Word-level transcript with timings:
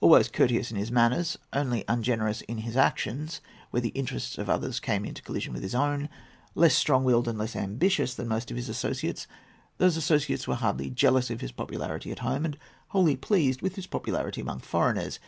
Always 0.00 0.28
courteous 0.28 0.70
in 0.70 0.76
his 0.76 0.92
manners, 0.92 1.36
only 1.52 1.82
ungenerous 1.88 2.40
in 2.42 2.58
his 2.58 2.76
actions 2.76 3.40
where 3.72 3.80
the 3.80 3.88
interests 3.88 4.38
of 4.38 4.48
others 4.48 4.78
came 4.78 5.04
into 5.04 5.22
collision 5.22 5.52
with 5.52 5.64
his 5.64 5.74
own, 5.74 6.08
less 6.54 6.76
strong 6.76 7.02
willed 7.02 7.26
and 7.26 7.36
less 7.36 7.56
ambitious 7.56 8.14
than 8.14 8.28
most 8.28 8.52
of 8.52 8.56
his 8.56 8.68
associates, 8.68 9.26
those 9.78 9.96
associates 9.96 10.46
were 10.46 10.54
hardly 10.54 10.88
jealous 10.88 11.30
of 11.30 11.40
his 11.40 11.50
popularity 11.50 12.12
at 12.12 12.20
home, 12.20 12.44
and 12.44 12.58
wholly 12.90 13.16
pleased 13.16 13.60
with 13.60 13.74
his 13.74 13.88
popularity 13.88 14.40
among 14.40 14.60
foreigners. 14.60 15.18